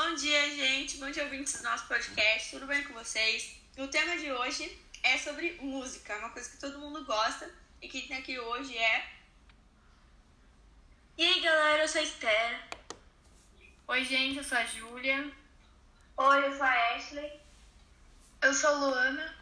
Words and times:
Bom 0.00 0.14
dia, 0.14 0.48
gente. 0.50 0.98
Bom 0.98 1.10
dia, 1.10 1.24
ouvintes 1.24 1.54
do 1.54 1.64
nosso 1.64 1.88
podcast. 1.88 2.52
Tudo 2.52 2.68
bem 2.68 2.84
com 2.84 2.94
vocês? 2.94 3.60
O 3.76 3.88
tema 3.88 4.16
de 4.16 4.30
hoje 4.30 4.80
é 5.02 5.18
sobre 5.18 5.58
música, 5.60 6.16
uma 6.18 6.30
coisa 6.30 6.48
que 6.48 6.56
todo 6.56 6.78
mundo 6.78 7.04
gosta 7.04 7.50
e 7.82 7.88
que 7.88 8.06
tem 8.06 8.16
aqui 8.16 8.38
hoje 8.38 8.78
é. 8.78 9.10
E 11.16 11.24
aí, 11.24 11.40
galera, 11.40 11.82
eu 11.82 11.88
sou 11.88 12.00
a 12.00 12.04
Esther. 12.04 12.68
Oi, 13.88 14.04
gente, 14.04 14.38
eu 14.38 14.44
sou 14.44 14.56
a 14.56 14.64
Júlia. 14.66 15.32
Oi, 16.16 16.46
eu 16.46 16.52
sou 16.52 16.62
a 16.62 16.94
Ashley. 16.94 17.40
Eu 18.40 18.54
sou 18.54 18.70
a 18.70 18.74
Luana. 18.74 19.36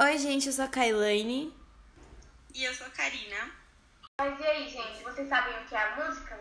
Oi, 0.00 0.16
gente, 0.16 0.46
eu 0.46 0.52
sou 0.54 0.64
a 0.64 0.68
Kailane. 0.68 1.54
E 2.54 2.64
eu 2.64 2.74
sou 2.74 2.86
a 2.86 2.90
Karina. 2.90 3.50
Mas 4.18 4.40
e 4.40 4.46
aí, 4.46 4.66
gente, 4.66 5.02
vocês 5.02 5.28
sabem 5.28 5.62
o 5.62 5.66
que 5.66 5.74
é 5.74 5.78
a 5.78 5.96
música? 5.96 6.40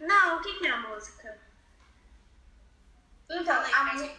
Não, 0.00 0.38
o 0.38 0.42
que 0.42 0.66
é 0.66 0.70
a 0.70 0.76
música? 0.78 1.47
Então, 3.30 3.44
Fala 3.62 3.66
aí 3.66 3.72
a, 3.74 3.94
mu- 3.94 4.18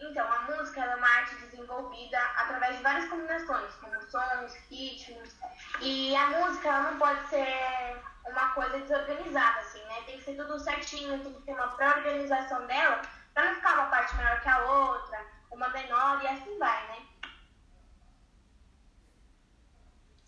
então, 0.00 0.32
a 0.32 0.40
música 0.42 0.80
ela 0.82 0.92
é 0.92 0.96
uma 0.96 1.08
arte 1.08 1.34
desenvolvida 1.36 2.18
através 2.36 2.76
de 2.76 2.82
várias 2.82 3.08
combinações, 3.08 3.72
como 3.74 4.02
sons, 4.10 4.54
ritmos. 4.68 5.34
E 5.80 6.14
a 6.16 6.26
música 6.30 6.68
ela 6.68 6.90
não 6.90 6.98
pode 6.98 7.28
ser 7.28 8.02
uma 8.26 8.48
coisa 8.50 8.78
desorganizada, 8.80 9.60
assim, 9.60 9.82
né? 9.84 10.02
Tem 10.06 10.18
que 10.18 10.24
ser 10.24 10.36
tudo 10.36 10.58
certinho, 10.58 11.22
tem 11.22 11.32
que 11.34 11.42
ter 11.42 11.52
uma 11.54 11.68
pré-organização 11.68 12.66
dela, 12.66 13.00
pra 13.32 13.44
não 13.46 13.54
ficar 13.54 13.74
uma 13.74 13.86
parte 13.90 14.14
maior 14.16 14.40
que 14.40 14.48
a 14.48 14.58
outra, 14.64 15.26
uma 15.50 15.68
menor 15.68 16.22
e 16.22 16.26
assim 16.26 16.58
vai, 16.58 16.88
né? 16.88 17.06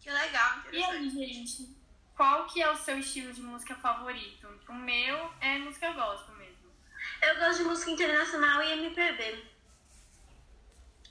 Que 0.00 0.10
legal, 0.10 0.58
E 0.70 0.84
aí, 0.84 1.08
gente? 1.10 1.74
Qual 2.14 2.46
que 2.46 2.62
é 2.62 2.70
o 2.70 2.76
seu 2.76 2.98
estilo 2.98 3.32
de 3.32 3.42
música 3.42 3.74
favorito? 3.74 4.46
O 4.68 4.74
meu 4.74 5.32
é 5.40 5.58
música 5.58 5.90
gospel 5.92 6.34
mesmo. 6.36 6.43
Eu 7.22 7.38
gosto 7.38 7.58
de 7.58 7.64
música 7.64 7.90
internacional 7.90 8.62
e 8.62 8.72
MPB. 8.72 9.44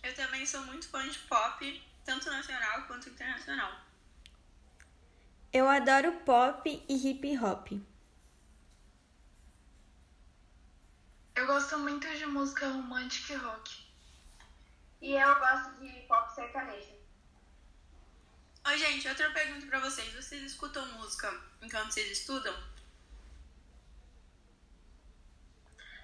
Eu 0.03 0.13
também 0.15 0.45
sou 0.45 0.61
muito 0.63 0.87
fã 0.89 1.07
de 1.07 1.17
pop, 1.19 1.83
tanto 2.03 2.29
nacional 2.29 2.83
quanto 2.87 3.09
internacional. 3.09 3.71
Eu 5.51 5.69
adoro 5.69 6.11
pop 6.25 6.85
e 6.89 7.09
hip 7.09 7.37
hop. 7.37 7.71
Eu 11.35 11.47
gosto 11.47 11.77
muito 11.79 12.07
de 12.07 12.25
música 12.25 12.67
romântica 12.67 13.33
e 13.33 13.37
rock. 13.37 13.83
E 15.01 15.13
eu 15.13 15.39
gosto 15.39 15.79
de 15.79 16.01
pop 16.07 16.33
sertanejo. 16.33 16.93
Oi, 18.65 18.77
gente, 18.77 19.07
outra 19.07 19.29
pergunta 19.31 19.65
pra 19.65 19.79
vocês. 19.79 20.13
Vocês 20.13 20.43
escutam 20.43 20.85
música 20.93 21.29
enquanto 21.61 21.91
vocês 21.91 22.11
estudam? 22.11 22.53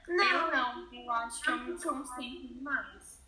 Não, 0.10 0.26
Eu 0.26 0.52
não, 0.52 0.94
eu 0.94 1.12
acho 1.12 1.40
que 1.40 1.50
eu 1.52 1.58
me 1.60 1.80
concentro 1.80 2.48
demais. 2.48 3.20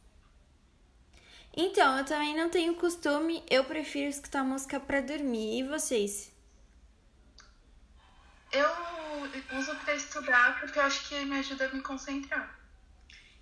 Então, 1.55 1.99
eu 1.99 2.05
também 2.05 2.35
não 2.35 2.49
tenho 2.49 2.73
costume, 2.75 3.43
eu 3.49 3.63
prefiro 3.65 4.09
escutar 4.09 4.43
música 4.43 4.79
pra 4.79 4.99
dormir. 4.99 5.59
E 5.59 5.63
vocês? 5.63 6.31
Eu 8.51 8.67
uso 9.59 9.75
pra 9.75 9.93
estudar 9.93 10.59
porque 10.59 10.79
eu 10.79 10.83
acho 10.83 11.07
que 11.07 11.23
me 11.23 11.37
ajuda 11.37 11.67
a 11.67 11.73
me 11.73 11.81
concentrar. 11.81 12.59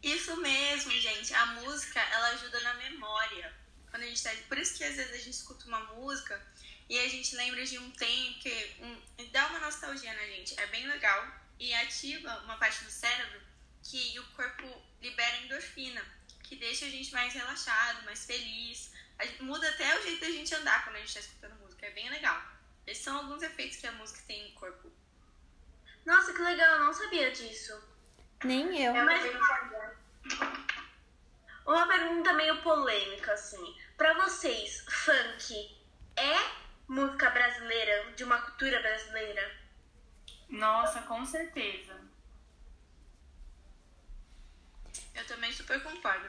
Isso 0.03 0.35
mesmo, 0.41 0.91
gente. 0.91 1.33
A 1.33 1.45
música, 1.45 1.99
ela 1.99 2.27
ajuda 2.31 2.59
na 2.59 2.73
memória. 2.73 3.55
Quando 3.89 4.03
a 4.03 4.05
gente 4.05 4.21
tá... 4.21 4.31
Por 4.49 4.57
isso 4.57 4.77
que 4.77 4.83
às 4.83 4.95
vezes 4.95 5.13
a 5.13 5.17
gente 5.17 5.35
escuta 5.35 5.65
uma 5.65 5.79
música 5.93 6.45
e 6.89 6.99
a 6.99 7.07
gente 7.07 7.35
lembra 7.37 7.63
de 7.65 7.79
um 7.79 7.89
tempo 7.91 8.39
que 8.39 8.75
um... 8.81 9.31
dá 9.31 9.47
uma 9.47 9.59
nostalgia 9.59 10.13
na 10.13 10.25
gente. 10.25 10.59
É 10.59 10.67
bem 10.67 10.85
legal 10.87 11.39
e 11.59 11.73
ativa 11.73 12.39
uma 12.39 12.57
parte 12.57 12.83
do 12.83 12.89
cérebro 12.91 13.41
que 13.83 14.17
o 14.19 14.23
corpo 14.31 14.81
libera 15.01 15.37
endorfina, 15.37 16.01
que 16.43 16.55
deixa 16.55 16.85
a 16.85 16.89
gente 16.89 17.11
mais 17.11 17.33
relaxado, 17.33 18.03
mais 18.05 18.25
feliz. 18.25 18.91
A 19.17 19.25
gente- 19.25 19.43
Muda 19.43 19.69
até 19.69 19.97
o 19.99 20.03
jeito 20.03 20.21
da 20.21 20.31
gente 20.31 20.55
andar 20.55 20.83
quando 20.83 20.95
a 20.95 20.99
gente 20.99 21.13
tá 21.13 21.19
escutando 21.19 21.59
música. 21.59 21.85
É 21.85 21.91
bem 21.91 22.09
legal. 22.09 22.41
Esses 22.87 23.03
são 23.03 23.17
alguns 23.17 23.43
efeitos 23.43 23.77
que 23.77 23.87
a 23.87 23.91
música 23.93 24.21
tem 24.27 24.47
no 24.49 24.55
corpo. 24.59 24.91
Nossa, 26.05 26.33
que 26.33 26.41
legal, 26.41 26.75
eu 26.77 26.85
não 26.85 26.93
sabia 26.93 27.29
disso. 27.31 27.79
Nem 28.43 28.83
eu. 28.83 28.93
Também 28.93 29.33
não 29.33 29.45
sabia. 29.45 29.97
Uma 31.65 31.87
pergunta 31.87 32.33
meio 32.33 32.61
polêmica, 32.63 33.33
assim. 33.33 33.77
Pra 33.97 34.13
vocês, 34.13 34.83
funk 34.89 35.77
é 36.15 36.35
música 36.87 37.29
brasileira, 37.29 38.11
de 38.13 38.23
uma 38.23 38.41
cultura 38.41 38.79
brasileira? 38.79 39.58
Nossa, 40.49 41.01
com 41.03 41.23
certeza. 41.25 41.95
Eu 45.15 45.25
também 45.27 45.51
super 45.51 45.81
concordo. 45.83 46.27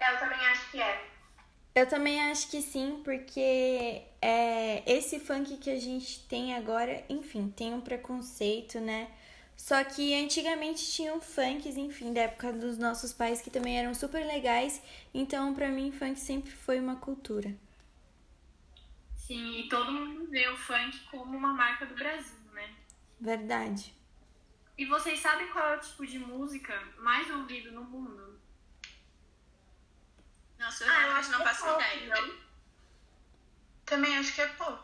Eu 0.00 0.18
também 0.18 0.38
acho 0.46 0.70
que 0.70 0.80
é. 0.80 1.08
Eu 1.74 1.88
também 1.88 2.20
acho 2.30 2.50
que 2.50 2.60
sim, 2.60 3.00
porque 3.04 4.02
é, 4.20 4.82
esse 4.86 5.20
funk 5.20 5.56
que 5.56 5.70
a 5.70 5.78
gente 5.78 6.20
tem 6.26 6.54
agora, 6.54 7.04
enfim, 7.08 7.48
tem 7.48 7.72
um 7.72 7.80
preconceito, 7.80 8.80
né? 8.80 9.08
Só 9.56 9.84
que 9.84 10.14
antigamente 10.14 10.90
tinham 10.90 11.20
funks, 11.20 11.76
enfim, 11.76 12.12
da 12.12 12.22
época 12.22 12.52
dos 12.52 12.76
nossos 12.78 13.12
pais 13.12 13.40
que 13.40 13.50
também 13.50 13.78
eram 13.78 13.94
super 13.94 14.26
legais. 14.26 14.82
Então, 15.14 15.54
pra 15.54 15.68
mim, 15.68 15.92
funk 15.92 16.18
sempre 16.18 16.50
foi 16.50 16.80
uma 16.80 16.96
cultura. 16.96 17.54
Sim, 19.14 19.60
e 19.60 19.68
todo 19.68 19.92
mundo 19.92 20.28
vê 20.28 20.48
o 20.48 20.56
funk 20.56 20.98
como 21.10 21.36
uma 21.36 21.52
marca 21.52 21.86
do 21.86 21.94
Brasil? 21.94 22.40
Verdade. 23.20 23.94
E 24.78 24.86
vocês 24.86 25.20
sabem 25.20 25.48
qual 25.48 25.66
é 25.74 25.76
o 25.76 25.80
tipo 25.80 26.06
de 26.06 26.18
música 26.18 26.80
mais 26.98 27.28
ouvido 27.30 27.70
no 27.72 27.84
mundo? 27.84 28.40
Nossa, 30.58 30.84
eu 30.84 30.90
Ah, 30.90 31.02
eu 31.02 31.12
acho 31.12 31.30
não 31.30 31.38
que 31.38 31.42
é 31.44 31.46
faço 31.48 31.64
pop, 31.64 31.82
ideia. 31.96 32.08
não? 32.26 32.34
Também 33.84 34.16
acho 34.18 34.34
que 34.34 34.40
é 34.40 34.46
pop. 34.48 34.82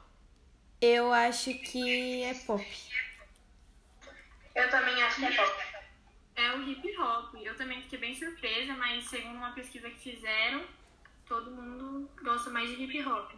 Eu 0.80 1.12
acho 1.12 1.54
que 1.60 2.22
é 2.22 2.34
pop. 2.34 2.66
Eu 4.54 4.70
também 4.70 5.02
acho 5.02 5.16
que 5.16 5.24
é 5.26 5.36
pop. 5.36 5.62
É 6.34 6.52
o 6.52 6.68
hip 6.68 6.98
hop. 6.98 7.34
Eu 7.36 7.56
também 7.56 7.80
fiquei 7.82 7.98
bem 7.98 8.14
surpresa, 8.14 8.74
mas 8.74 9.04
segundo 9.08 9.36
uma 9.36 9.52
pesquisa 9.52 9.88
que 9.90 9.98
fizeram, 10.14 10.66
todo 11.26 11.50
mundo 11.50 12.10
gosta 12.22 12.50
mais 12.50 12.68
de 12.68 12.82
hip 12.84 13.02
hop. 13.06 13.32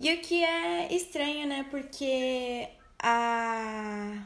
E 0.00 0.14
o 0.14 0.20
que 0.22 0.42
é 0.42 0.94
estranho, 0.94 1.46
né? 1.46 1.66
Porque 1.70 2.70
a... 2.98 4.24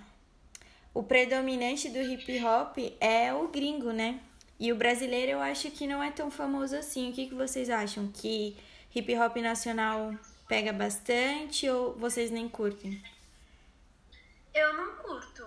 o 0.94 1.02
predominante 1.02 1.88
do 1.88 2.00
hip 2.00 2.44
hop 2.44 2.78
é 3.00 3.34
o 3.34 3.48
gringo, 3.48 3.90
né? 3.90 4.20
E 4.58 4.72
o 4.72 4.76
brasileiro 4.76 5.32
eu 5.32 5.40
acho 5.40 5.72
que 5.72 5.84
não 5.84 6.00
é 6.00 6.12
tão 6.12 6.30
famoso 6.30 6.76
assim. 6.76 7.10
O 7.10 7.12
que, 7.12 7.26
que 7.26 7.34
vocês 7.34 7.68
acham? 7.68 8.06
Que 8.06 8.56
hip 8.94 9.16
hop 9.16 9.36
nacional 9.38 10.14
pega 10.46 10.72
bastante 10.72 11.68
ou 11.68 11.94
vocês 11.96 12.30
nem 12.30 12.48
curtem? 12.48 13.02
Eu 14.54 14.74
não 14.74 14.94
curto. 14.94 15.44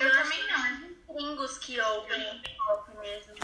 Eu 0.00 0.08
acho 0.08 0.22
também 0.22 0.48
não. 0.48 0.88
os 0.88 1.22
gringos 1.22 1.58
que 1.58 1.80
ouvem 1.80 2.36
hip 2.38 2.56
hop 2.68 2.88
mesmo. 3.00 3.34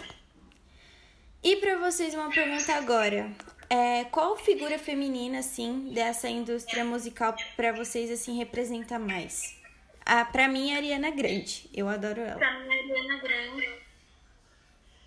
E 1.41 1.55
pra 1.55 1.77
vocês 1.77 2.13
uma 2.13 2.29
pergunta 2.29 2.75
agora. 2.75 3.33
É, 3.73 4.03
qual 4.03 4.35
figura 4.35 4.77
feminina, 4.77 5.39
assim, 5.39 5.93
dessa 5.93 6.27
indústria 6.27 6.83
musical 6.83 7.33
pra 7.55 7.71
vocês, 7.71 8.11
assim, 8.11 8.37
representa 8.37 8.99
mais? 8.99 9.57
Ah, 10.05 10.25
pra 10.25 10.49
mim, 10.49 10.71
é 10.71 10.73
a 10.73 10.77
Ariana 10.77 11.09
Grande. 11.11 11.69
Eu 11.73 11.87
adoro 11.87 12.19
ela. 12.19 12.37
Pra 12.37 12.59
mim, 12.59 12.67
a 12.69 12.73
Ariana 12.73 13.21
Grande 13.21 13.81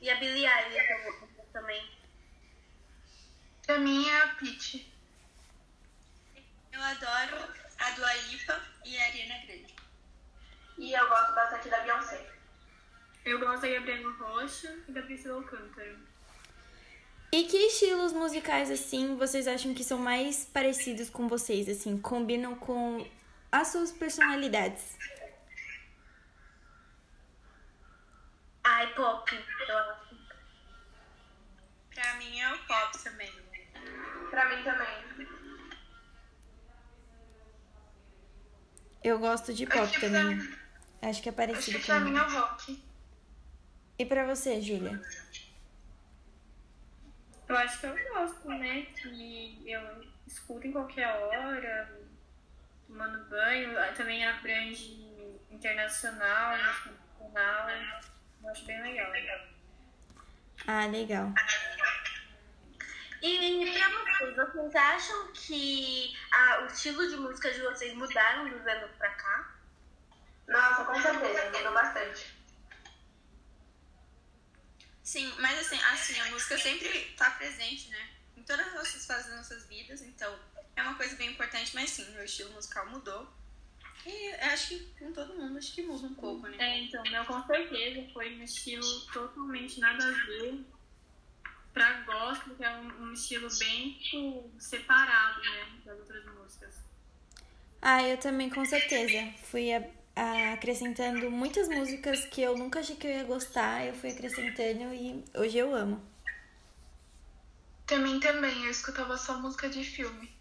e 0.00 0.08
a 0.08 0.16
Billie 0.16 0.47
Eilish 0.47 0.91
eu 0.91 1.03
vou 1.03 1.28
também. 1.53 1.91
Pra 3.66 3.78
mim 3.80 4.08
é 4.08 4.22
a 4.22 4.28
Peach. 4.28 4.91
Eu 6.72 6.80
adoro 6.80 7.36
a 7.80 7.91
Dua 7.91 8.14
Lipa 8.14 8.62
e 8.86 8.97
a 8.97 9.04
Ariana 9.04 9.47
Grande. 9.47 9.74
E 10.78 10.91
eu 10.91 11.06
gosto 11.06 11.34
bastante 11.34 11.68
da 11.68 11.80
Beyoncé. 11.80 12.33
Eu 13.27 13.39
gosto 13.41 13.60
da 13.60 13.68
Gabriela 13.68 14.10
Rocha 14.12 14.74
e 14.89 14.92
da 14.92 15.03
Priscila 15.03 15.34
Alcântara. 15.34 16.14
E 17.34 17.45
que 17.48 17.57
estilos 17.57 18.13
musicais, 18.13 18.71
assim, 18.71 19.16
vocês 19.16 19.48
acham 19.48 19.75
que 19.75 19.83
são 19.83 19.98
mais 19.98 20.45
parecidos 20.45 21.10
com 21.10 21.27
vocês, 21.27 21.69
assim, 21.69 21.98
combinam 22.01 22.54
com 22.54 23.04
as 23.51 23.69
suas 23.69 23.91
personalidades? 23.91 24.97
Ai, 28.63 28.86
pop, 28.95 29.34
eu 29.69 29.78
acho. 29.78 30.15
Pra 31.92 32.15
mim 32.19 32.39
é 32.41 32.53
o 32.54 32.59
pop 32.66 33.03
também. 33.03 33.33
Pra 34.30 34.48
mim 34.57 34.63
também. 34.63 35.28
Eu 39.03 39.19
gosto 39.19 39.53
de 39.53 39.66
pop 39.66 39.78
Acho 39.80 40.01
também. 40.01 40.39
pra- 40.39 41.09
Acho 41.10 41.21
que 41.22 41.28
é 41.28 41.33
Acho 41.33 41.37
parecido 41.37 41.78
que 41.80 41.84
pra 41.87 41.98
com 41.98 42.04
mim 42.04 42.16
é 42.16 42.22
o 42.22 42.30
rock. 42.30 42.83
E 43.98 44.07
pra 44.07 44.25
você, 44.25 44.60
Júlia? 44.63 45.03
Eu 47.54 47.59
acho 47.59 47.78
que 47.78 47.86
eu 47.86 47.97
gosto, 48.12 48.48
né? 48.48 48.83
Que 49.01 49.71
eu 49.71 50.04
escuto 50.27 50.66
em 50.66 50.72
qualquer 50.72 51.06
hora. 51.06 52.01
tomando 52.89 53.30
banho. 53.30 53.78
Ah, 53.78 53.92
Também 53.92 54.27
abrange 54.27 55.39
internacional, 55.48 56.59
nacional. 56.59 57.71
Eu 58.42 58.51
acho 58.51 58.65
bem 58.65 58.83
legal. 58.83 59.12
Ah, 60.66 60.86
legal. 60.86 61.33
E 63.22 63.72
pra 63.72 63.86
vocês, 64.18 64.53
vocês 64.53 64.74
acham 64.74 65.33
que 65.33 66.12
ah, 66.33 66.62
o 66.62 66.66
estilo 66.66 67.09
de 67.09 67.16
música 67.18 67.53
de 67.53 67.60
vocês 67.60 67.95
mudaram 67.95 68.48
dos 68.48 68.66
anos 68.66 68.91
pra 68.98 69.10
cá? 69.10 69.54
Nossa, 70.48 70.84
com 70.84 71.01
certeza, 71.01 71.53
mudou 71.56 71.72
bastante. 71.72 72.34
Sim, 75.04 75.30
mas 75.39 75.59
assim, 75.60 75.78
assim, 75.92 76.18
a 76.18 76.30
música 76.30 76.56
sempre 76.59 76.89
tá 77.16 77.30
presente, 77.33 77.89
né? 77.91 78.09
Em 78.36 78.42
todas 78.42 78.66
as 78.66 78.74
nossas 78.74 79.06
fases 79.06 79.27
das 79.27 79.36
nossas 79.36 79.66
vidas, 79.66 80.01
então 80.03 80.36
é 80.74 80.83
uma 80.83 80.95
coisa 80.95 81.15
bem 81.16 81.30
importante, 81.30 81.72
mas 81.74 81.91
sim, 81.91 82.10
meu 82.12 82.24
estilo 82.24 82.51
musical 82.53 82.89
mudou. 82.89 83.30
E 84.06 84.33
eu 84.34 84.51
acho 84.51 84.68
que 84.68 84.78
com 84.98 85.12
todo 85.12 85.34
mundo, 85.34 85.59
acho 85.59 85.74
que 85.74 85.83
muda 85.83 86.06
um 86.06 86.15
pouco, 86.15 86.47
né? 86.48 86.56
É, 86.59 86.80
então, 86.80 87.03
meu 87.04 87.24
com 87.27 87.47
certeza 87.47 88.10
foi 88.12 88.34
um 88.34 88.42
estilo 88.42 89.01
totalmente 89.12 89.78
nada 89.78 90.04
a 90.04 90.10
ver 90.10 90.65
pra 91.72 92.03
gospel, 92.03 92.54
que 92.56 92.65
é 92.65 92.71
um, 92.77 93.03
um 93.03 93.12
estilo 93.12 93.48
bem 93.59 93.95
tipo, 93.98 94.51
separado, 94.59 95.41
né, 95.42 95.80
das 95.84 95.98
outras 95.98 96.24
músicas. 96.24 96.77
Ah, 97.83 98.03
eu 98.03 98.16
também, 98.16 98.48
com 98.48 98.65
certeza. 98.65 99.33
Fui 99.45 99.72
a- 99.72 99.86
acrescentando 100.16 101.31
muitas 101.31 101.69
músicas 101.69 102.25
que 102.27 102.41
eu 102.41 102.57
nunca 102.57 102.81
achei 102.81 102.97
que 102.97 103.07
eu 103.07 103.11
ia 103.11 103.25
gostar, 103.25 103.84
eu 103.87 103.95
fui 103.95 104.11
acrescentando 104.11 104.95
e 104.95 105.25
hoje 105.34 105.59
eu 105.59 105.75
amo. 105.75 106.01
Também, 107.87 108.19
também, 108.21 108.65
eu 108.65 108.71
escutava 108.71 109.16
só 109.16 109.39
música 109.39 109.69
de 109.69 109.84
filme. 109.84 110.33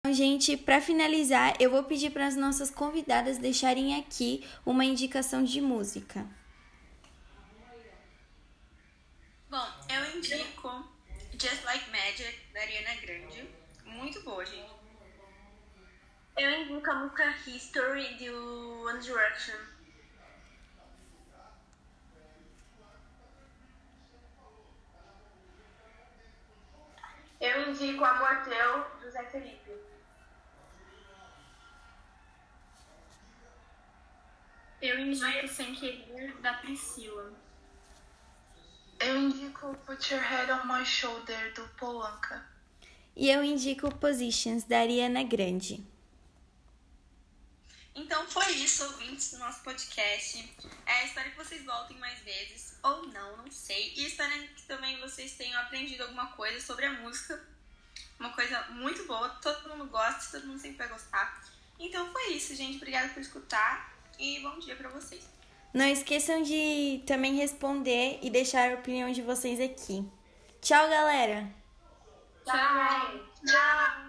Então, 0.00 0.14
gente, 0.14 0.56
para 0.56 0.80
finalizar, 0.80 1.56
eu 1.58 1.70
vou 1.70 1.82
pedir 1.82 2.10
para 2.10 2.26
as 2.26 2.36
nossas 2.36 2.70
convidadas 2.70 3.38
deixarem 3.38 3.98
aqui 3.98 4.46
uma 4.64 4.84
indicação 4.84 5.42
de 5.42 5.60
música. 5.60 6.26
Bom, 9.48 9.66
eu 9.88 10.16
indico 10.16 10.84
Just 11.32 11.64
Like 11.64 11.90
Magic, 11.90 12.38
da 12.52 12.60
Ariana 12.60 12.94
Grande. 13.00 13.48
Muito 13.84 14.22
boa, 14.22 14.44
gente. 14.44 14.85
Eu 16.36 16.50
indico 16.50 16.90
a 16.90 16.94
música 16.96 17.34
History 17.46 18.14
do 18.16 18.82
One 18.84 19.00
Direction. 19.00 19.56
Eu 27.40 27.70
indico 27.70 28.04
Amor 28.04 28.42
Teu, 28.44 29.00
do 29.00 29.10
Zé 29.10 29.24
Felipe. 29.24 29.70
Eu 34.82 34.98
indico 35.00 35.48
Sem 35.48 35.74
Querer, 35.74 36.36
da 36.42 36.52
Priscila. 36.54 37.32
Eu 39.00 39.16
indico 39.16 39.74
Put 39.86 40.12
Your 40.12 40.22
Head 40.22 40.52
on 40.52 40.66
My 40.66 40.84
Shoulder, 40.84 41.54
do 41.54 41.66
Polanca. 41.78 42.46
E 43.14 43.30
eu 43.30 43.42
indico 43.42 43.94
Positions, 43.94 44.64
da 44.64 44.80
Ariana 44.80 45.22
Grande. 45.22 45.95
Então 47.96 48.26
foi 48.28 48.52
isso, 48.52 48.84
ouvintes 48.84 49.32
do 49.32 49.38
nosso 49.38 49.62
podcast. 49.62 50.54
É, 50.84 51.06
espero 51.06 51.30
que 51.30 51.36
vocês 51.36 51.64
voltem 51.64 51.96
mais 51.96 52.18
vezes, 52.20 52.78
ou 52.82 53.06
não, 53.06 53.38
não 53.38 53.50
sei. 53.50 53.94
E 53.96 54.06
espero 54.06 54.30
que 54.54 54.62
também 54.64 55.00
vocês 55.00 55.32
tenham 55.32 55.58
aprendido 55.62 56.02
alguma 56.02 56.26
coisa 56.32 56.60
sobre 56.60 56.84
a 56.84 56.92
música. 56.92 57.42
Uma 58.20 58.30
coisa 58.34 58.62
muito 58.68 59.06
boa, 59.06 59.30
todo 59.42 59.70
mundo 59.70 59.90
gosta, 59.90 60.38
todo 60.38 60.46
mundo 60.46 60.60
sempre 60.60 60.76
vai 60.76 60.88
gostar. 60.88 61.42
Então 61.78 62.12
foi 62.12 62.34
isso, 62.34 62.54
gente. 62.54 62.76
Obrigada 62.76 63.08
por 63.08 63.20
escutar 63.20 63.94
e 64.18 64.40
bom 64.40 64.58
dia 64.58 64.76
pra 64.76 64.90
vocês. 64.90 65.26
Não 65.72 65.86
esqueçam 65.86 66.42
de 66.42 67.02
também 67.06 67.34
responder 67.34 68.18
e 68.22 68.28
deixar 68.28 68.70
a 68.70 68.74
opinião 68.74 69.10
de 69.10 69.22
vocês 69.22 69.58
aqui. 69.58 70.06
Tchau, 70.60 70.88
galera! 70.88 71.50
Tchau. 72.44 73.26
Tchau! 73.46 74.05